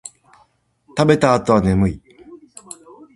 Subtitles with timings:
[0.97, 2.01] 食べた後は眠い